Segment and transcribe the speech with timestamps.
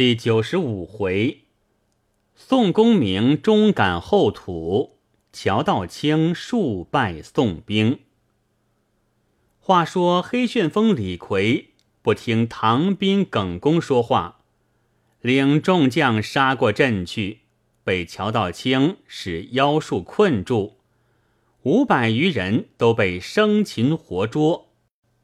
[0.00, 1.42] 第九十五回，
[2.34, 4.96] 宋公明终感后土，
[5.30, 7.98] 乔道清数败宋兵。
[9.58, 14.38] 话说黑旋风李逵不听唐兵耿恭说话，
[15.20, 17.40] 领众将杀过阵去，
[17.84, 20.78] 被乔道清使妖术困住，
[21.64, 24.70] 五百余人都被生擒活捉，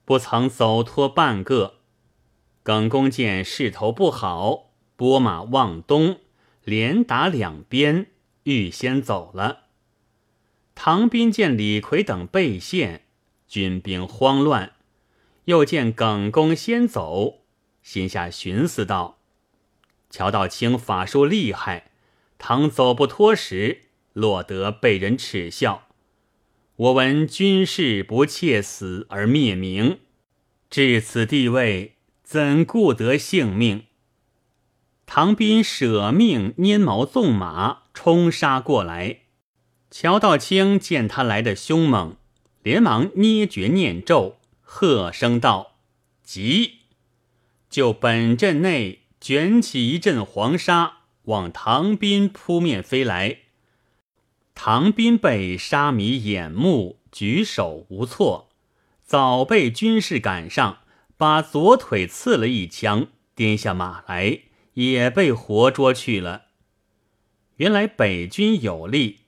[0.05, 1.77] 不曾走脱半个。
[2.63, 4.66] 耿恭见势头不好。
[4.97, 6.20] 拨马望东，
[6.65, 8.07] 连打两边，
[8.45, 9.65] 预先走了。
[10.75, 13.03] 唐斌见李逵等被陷，
[13.47, 14.73] 军兵慌乱，
[15.45, 17.43] 又见耿恭先走，
[17.83, 19.19] 心下寻思道
[20.11, 21.91] ：“乔道清法术厉害，
[22.39, 23.83] 倘走不脱时，
[24.15, 25.89] 落得被人耻笑。
[26.77, 30.01] 我闻军士不切死而灭名，
[30.69, 33.84] 至此地位，怎顾得性命？”
[35.06, 39.20] 唐斌舍命拈矛纵马冲杀过来，
[39.91, 42.17] 乔道清见他来的凶猛，
[42.62, 45.77] 连忙捏诀念咒，喝声道
[46.25, 46.81] ：“急！”
[47.70, 53.38] 就本阵内卷起一阵黄沙，往唐斌扑面飞来。
[54.55, 58.48] 唐斌被沙弥掩目，举手无措，
[59.05, 60.78] 早被军士赶上，
[61.16, 64.41] 把左腿刺了一枪，颠下马来。
[64.77, 66.46] 也被活捉去了。
[67.56, 69.20] 原来北军有力，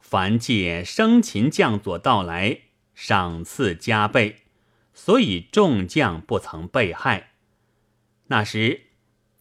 [0.00, 2.62] 凡借生擒将佐到来，
[2.94, 4.42] 赏赐加倍，
[4.92, 7.34] 所以众将不曾被害。
[8.26, 8.86] 那时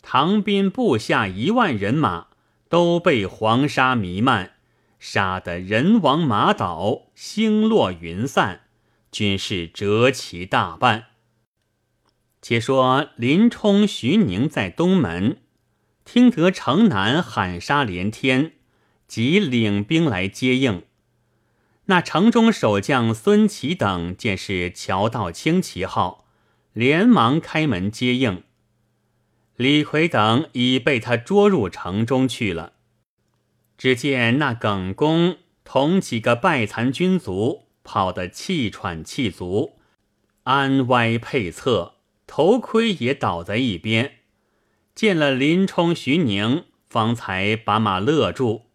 [0.04, 2.28] 唐兵部下一万人马
[2.68, 4.58] 都被黄沙弥漫，
[5.00, 8.68] 杀得人亡马倒，星落云散，
[9.12, 11.08] 军士折其大半。
[12.42, 15.38] 且说林冲、徐宁在东门，
[16.06, 18.54] 听得城南喊杀连天，
[19.08, 20.84] 即领兵来接应。
[21.86, 26.26] 那城中守将孙琦等见是乔道清旗号，
[26.74, 28.44] 连忙开门接应。
[29.56, 32.74] 李逵等已被他捉入城中去了。
[33.78, 39.80] 只见那耿恭同几个败残军卒跑得气喘气足，
[40.44, 41.96] 鞍歪配侧。
[42.32, 44.20] 头盔也倒在一边，
[44.94, 48.68] 见了林冲、徐宁，方才把马勒住。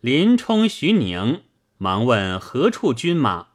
[0.00, 1.42] 林冲、徐宁
[1.76, 3.48] 忙问何处军马，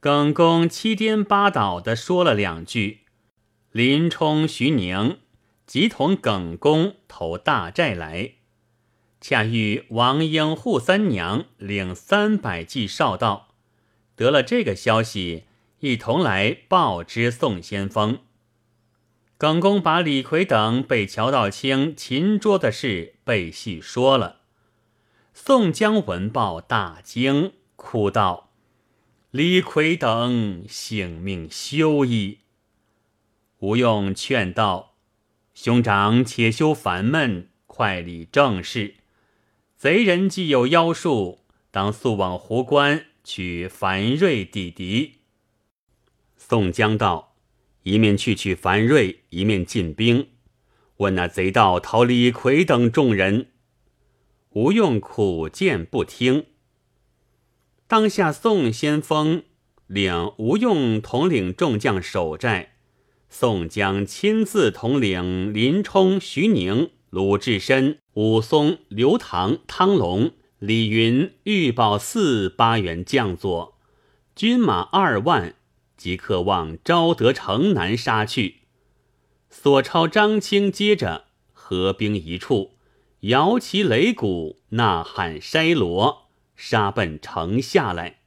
[0.00, 3.00] 耿恭七颠八倒的说了两句。
[3.72, 5.20] 林冲、徐宁
[5.66, 8.34] 即同耿恭投大寨来，
[9.18, 13.54] 恰遇王英、扈三娘领三百骑哨到，
[14.14, 15.44] 得了这个消息。
[15.80, 18.18] 一同来报知宋先锋。
[19.38, 24.40] 耿恭把李逵等被乔道清擒捉的事被细说了。
[25.32, 28.50] 宋江闻报大惊，哭道
[29.32, 32.40] ：“李逵等性命休矣！”
[33.60, 34.96] 吴用劝道
[35.54, 38.96] ：“兄长且休烦闷，快理正事。
[39.78, 45.19] 贼人既有妖术，当速往湖关取樊瑞抵敌。”
[46.42, 47.34] 宋江道
[47.84, 50.28] ：“一面去取樊瑞，一面进兵，
[50.96, 53.48] 问那贼盗逃李逵等众人。”
[54.54, 56.46] 吴用苦谏不听。
[57.86, 59.42] 当下宋先锋
[59.86, 62.72] 领吴用统领众将守寨，
[63.28, 73.78] 宋江亲自统领林冲、徐宁、鲁智深、武松、刘唐、汤龙、李云、玉宝四八员将佐，
[74.34, 75.54] 军马二万。
[76.00, 78.60] 即刻往昭德城南杀去。
[79.50, 82.78] 索超、张清接着合兵一处，
[83.20, 88.20] 摇旗擂鼓，呐喊筛锣，杀奔城下来。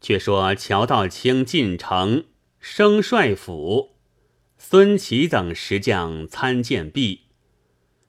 [0.00, 2.24] 却说乔道清进城，
[2.58, 3.94] 升帅府，
[4.56, 7.26] 孙琦等十将参见毕。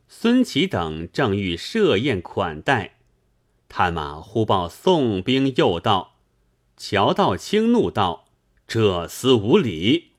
[0.08, 2.98] 孙琦等正欲设宴款待，
[3.68, 6.16] 探马忽报宋兵又到。
[6.76, 8.29] 乔道清怒道。
[8.70, 10.12] 这厮无礼，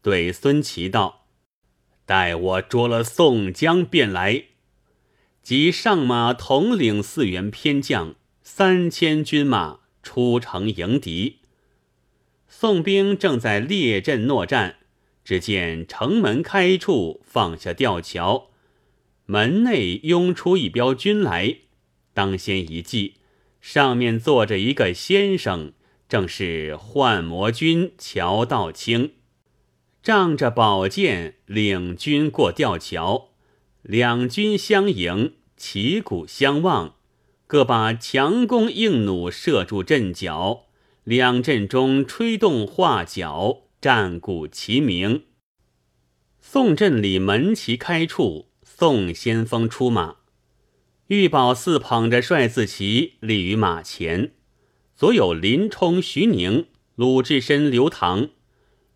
[0.00, 1.26] 对孙琦道
[2.06, 4.44] ：“待我捉了宋江便来。”
[5.42, 11.40] 即上马统领四员偏将三千军马出城迎敌。
[12.46, 14.76] 宋兵正在列阵诺战，
[15.24, 18.50] 只见城门开处放下吊桥，
[19.26, 21.56] 门内拥出一彪军来。
[22.12, 23.14] 当先一骑，
[23.60, 25.72] 上面坐着一个先生。
[26.14, 29.14] 正是幻魔君乔道清，
[30.00, 33.30] 仗着宝剑，领军过吊桥，
[33.82, 36.94] 两军相迎，旗鼓相望，
[37.48, 40.66] 各把强弓硬弩射住阵脚，
[41.02, 45.24] 两阵中吹动画角，战鼓齐鸣。
[46.40, 50.18] 宋镇里门旗开处，宋先锋出马，
[51.08, 54.30] 玉宝寺捧着帅字旗立于马前，
[55.04, 56.64] 所有林冲、徐宁、
[56.94, 58.30] 鲁智深、刘唐。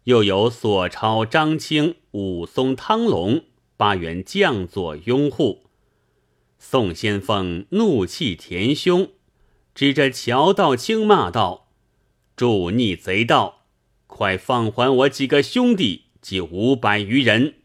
[0.05, 3.44] 又有索超、张清、武松、汤龙
[3.76, 5.64] 八员将佐拥护。
[6.58, 9.10] 宋先锋怒气填胸，
[9.75, 11.69] 指着乔道清骂道
[12.34, 13.66] ：“助逆贼盗，
[14.06, 17.56] 快放还我几个兄弟，及五百余人！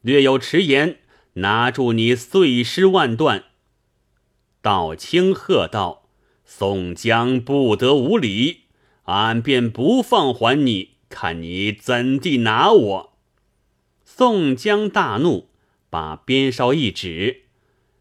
[0.00, 1.00] 略有迟延，
[1.34, 3.44] 拿住你碎尸万段！”
[4.62, 5.98] 道清喝道
[6.54, 8.64] ：“宋江不得无礼，
[9.04, 13.12] 俺便不放还你。”看你怎地拿我！
[14.04, 15.48] 宋江大怒，
[15.90, 17.44] 把鞭梢一指，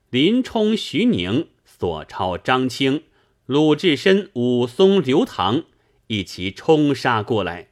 [0.10, 3.04] 林冲、徐宁、索超、张清、
[3.46, 5.64] 鲁智深、武松、刘唐
[6.08, 7.70] 一齐冲杀过来。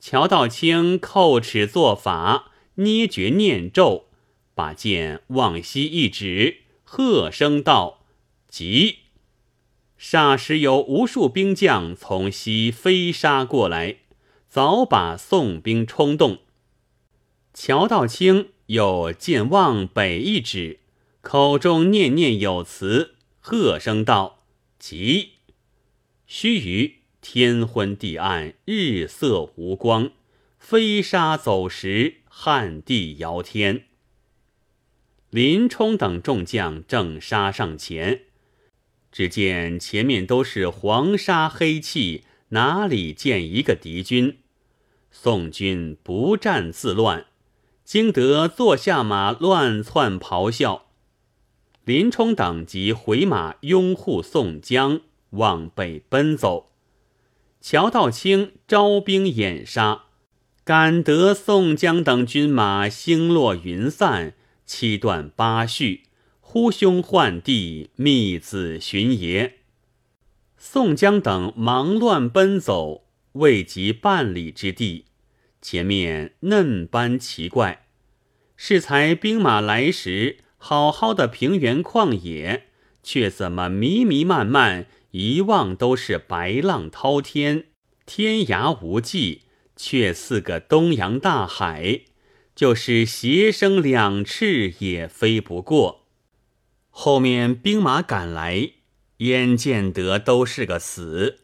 [0.00, 4.08] 乔道清叩齿作法，捏诀念咒，
[4.54, 8.04] 把剑往西一指，喝声道
[8.48, 8.98] ：“急！”
[9.98, 13.96] 霎时有无数兵将从西飞杀过来，
[14.48, 16.38] 早把宋兵冲动。
[17.54, 20.80] 乔道清又见望北一指，
[21.22, 24.44] 口中念念有词，喝声道
[24.78, 25.30] ：“急！”
[26.28, 30.10] 须臾，天昏地暗，日色无光，
[30.58, 33.84] 飞沙走石，旱地摇天。
[35.30, 38.25] 林冲等众将正杀上前。
[39.16, 44.40] 只见前面都是黄沙黑气，哪里见一个敌军？
[45.10, 47.24] 宋军不战自乱，
[47.82, 50.88] 惊得坐下马乱窜咆哮。
[51.86, 56.72] 林冲等即回马拥护宋江，往北奔走。
[57.62, 60.02] 乔道清招兵掩杀，
[60.62, 64.34] 赶得宋江等军马星落云散，
[64.66, 66.02] 七断八续。
[66.58, 69.56] 呼兄唤弟，密子寻爷。
[70.56, 75.04] 宋江等忙乱奔走，未及半里之地，
[75.60, 77.88] 前面嫩般奇怪。
[78.56, 82.68] 适才兵马来时，好好的平原旷野，
[83.02, 87.66] 却怎么迷迷漫漫，一望都是白浪滔天，
[88.06, 89.42] 天涯无际，
[89.76, 92.00] 却似个东洋大海，
[92.54, 96.05] 就是斜生两翅也飞不过。
[96.98, 98.70] 后面兵马赶来，
[99.18, 101.40] 眼见得都是个死。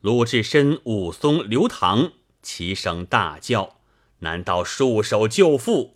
[0.00, 3.80] 鲁智深、武松、刘唐齐声大叫
[4.20, 5.94] ：“难道束手就缚？”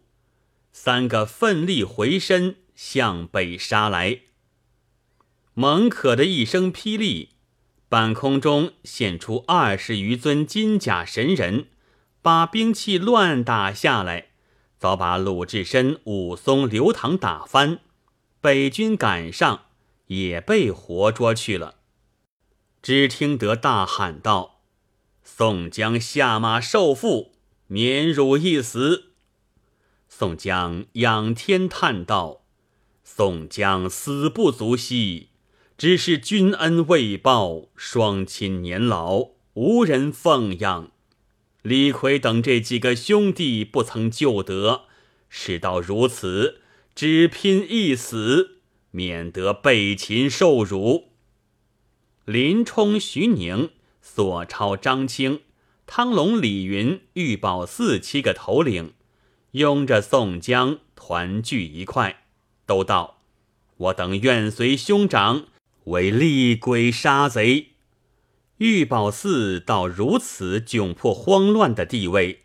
[0.74, 4.22] 三个奋力回身向北杀来。
[5.54, 7.28] 猛可的一声霹雳，
[7.88, 11.68] 半空中现出二十余尊金甲神人，
[12.20, 14.30] 把兵器乱打下来，
[14.80, 17.78] 早把鲁智深、武松、刘唐打翻。
[18.42, 19.66] 北军赶上，
[20.06, 21.76] 也被活捉去了。
[22.80, 24.62] 只听得大喊道
[25.22, 27.32] ：“宋江下马受缚，
[27.66, 29.10] 免汝一死。”
[30.08, 32.40] 宋江仰天叹道
[33.04, 35.28] ：“宋江死不足惜，
[35.76, 40.90] 只是君恩未报，双亲年老，无人奉养。
[41.60, 44.84] 李逵等这几个兄弟不曾救得，
[45.28, 46.62] 事到如此。”
[46.94, 51.10] 只拼一死，免得被擒受辱。
[52.24, 53.70] 林冲、徐宁、
[54.00, 55.40] 索超、张清、
[55.86, 58.92] 汤龙、李云、玉宝四七个头领，
[59.52, 62.24] 拥着宋江团聚一块，
[62.66, 63.22] 都道
[63.78, 65.46] ：“我等愿随兄长，
[65.84, 67.68] 为厉鬼杀贼。”
[68.58, 72.42] 玉宝寺到如此窘迫慌乱的地位，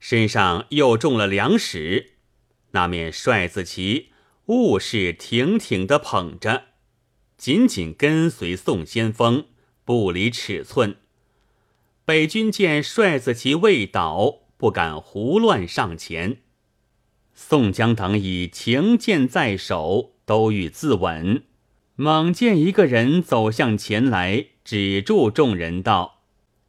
[0.00, 2.12] 身上又中了两矢。
[2.72, 4.08] 那面帅字旗，
[4.46, 6.64] 务是挺挺的捧着，
[7.38, 9.46] 紧紧跟随宋先锋，
[9.84, 10.96] 不离尺寸。
[12.04, 16.38] 北军见帅字旗未倒，不敢胡乱上前。
[17.34, 21.42] 宋江等以情剑在手，都欲自刎。
[21.94, 26.22] 猛见一个人走向前来，止住众人道：“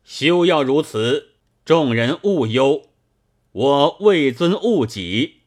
[0.04, 2.90] 休要如此，众人勿忧，
[3.54, 5.42] 我为尊勿己。”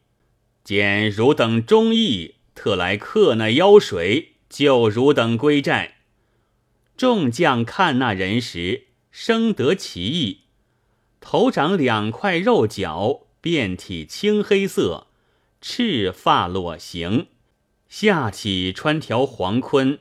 [0.67, 5.99] 见汝等忠义，特来克那妖水，救汝等归寨。
[6.97, 10.41] 众将看那人时，生得奇异，
[11.21, 15.07] 头长两块肉角，遍体青黑色，
[15.61, 17.27] 赤发裸形，
[17.87, 19.99] 下体穿条黄坤，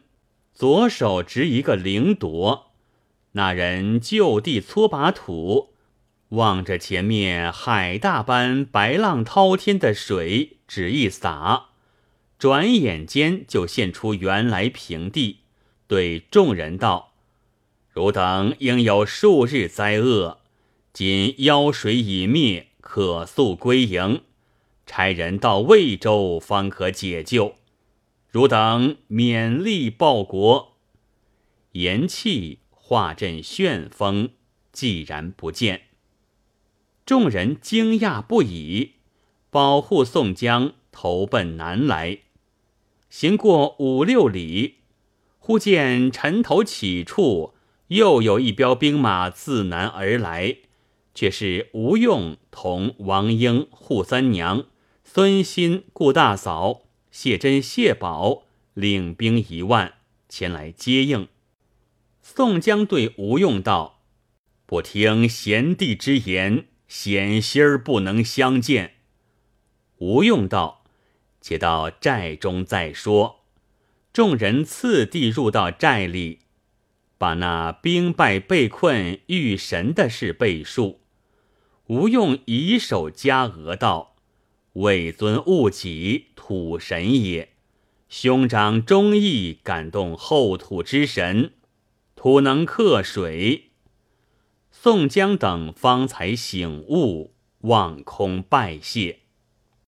[0.53, 2.73] 左手执一个灵铎。
[3.35, 5.75] 那人就地搓把土，
[6.31, 11.67] 望着前面海大般白浪滔天的水，只一洒，
[12.39, 15.39] 转眼间就现出原来平地，
[15.87, 17.13] 对众人道。
[17.93, 20.41] 汝等应有数日灾厄，
[20.93, 24.23] 今妖水已灭，可速归营。
[24.85, 27.55] 差人到魏州，方可解救。
[28.29, 30.77] 汝等勉力报国。
[31.73, 34.31] 言气化阵旋风，
[34.73, 35.83] 寂然不见。
[37.05, 38.96] 众人惊讶不已，
[39.57, 42.19] 保护宋江投奔南来。
[43.09, 44.81] 行过五六里，
[45.39, 47.55] 忽见尘头起处。
[47.87, 50.59] 又有一彪兵马自南而来，
[51.15, 54.67] 却是吴用同王英、扈三娘、
[55.03, 58.43] 孙新、顾大嫂、谢珍、谢宝
[58.75, 59.95] 领兵一万
[60.29, 61.29] 前来接应。
[62.21, 64.03] 宋江对吴用道
[64.67, 68.93] ：“不听贤弟之言，险些儿不能相见。”
[69.99, 70.85] 吴用道
[71.41, 73.41] ：“且到寨中再说。”
[74.13, 76.41] 众人次第入到寨里。
[77.19, 81.01] 把那兵败被困遇神的事背述，
[81.87, 84.17] 吴用以手加额道
[84.75, 87.55] ：“魏尊勿己，土神也。
[88.11, 91.53] 兄长忠义，感动后土之神，
[92.15, 93.71] 土能克水。”
[94.71, 99.21] 宋江等方才醒悟，望空拜谢。